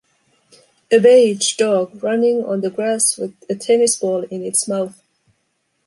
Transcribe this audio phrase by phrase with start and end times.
[0.91, 4.99] A beige dog running on the grass with a tennis ball in its mouth.